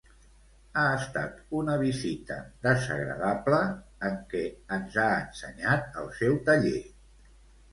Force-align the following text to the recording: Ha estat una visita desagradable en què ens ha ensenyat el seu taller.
Ha 0.77 0.83
estat 0.99 1.35
una 1.59 1.75
visita 1.81 2.37
desagradable 2.67 3.59
en 4.09 4.17
què 4.33 4.41
ens 4.79 4.99
ha 5.05 5.07
ensenyat 5.19 6.01
el 6.05 6.11
seu 6.23 6.41
taller. 6.49 6.83